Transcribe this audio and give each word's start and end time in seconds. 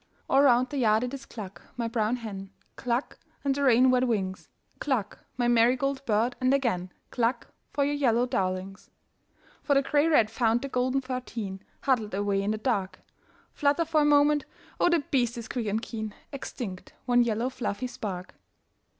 All 0.27 0.41
round 0.41 0.69
the 0.69 0.79
yard 0.79 1.03
it 1.03 1.13
is 1.13 1.27
cluck, 1.27 1.61
my 1.77 1.87
brown 1.87 2.15
hen, 2.15 2.49
Cluck, 2.75 3.19
and 3.43 3.53
the 3.53 3.61
rain 3.61 3.91
wet 3.91 4.07
wings, 4.07 4.49
Cluck, 4.79 5.19
my 5.37 5.47
marigold 5.47 6.03
bird, 6.07 6.35
and 6.41 6.55
again 6.55 6.91
Cluck 7.11 7.49
for 7.69 7.85
your 7.85 7.93
yellow 7.93 8.25
darlings. 8.25 8.89
For 9.61 9.75
the 9.75 9.83
grey 9.83 10.07
rat 10.07 10.31
found 10.31 10.63
the 10.63 10.69
gold 10.69 11.03
thirteen 11.05 11.63
Huddled 11.81 12.15
away 12.15 12.41
in 12.41 12.49
the 12.49 12.57
dark, 12.57 13.01
Flutter 13.53 13.85
for 13.85 14.01
a 14.01 14.05
moment, 14.05 14.45
oh 14.79 14.89
the 14.89 15.01
beast 15.11 15.37
is 15.37 15.47
quick 15.47 15.67
and 15.67 15.79
keen, 15.83 16.15
Extinct 16.31 16.93
one 17.05 17.23
yellow 17.23 17.49
fluffy 17.51 17.85
spark. 17.85 18.33